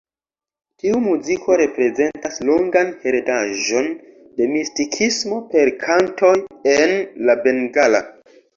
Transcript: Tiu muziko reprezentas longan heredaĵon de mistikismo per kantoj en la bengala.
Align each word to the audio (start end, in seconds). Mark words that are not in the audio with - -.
Tiu 0.83 1.01
muziko 1.07 1.57
reprezentas 1.61 2.39
longan 2.47 2.89
heredaĵon 3.03 3.91
de 4.41 4.49
mistikismo 4.55 5.39
per 5.55 5.73
kantoj 5.87 6.35
en 6.75 6.99
la 7.31 7.41
bengala. 7.47 8.05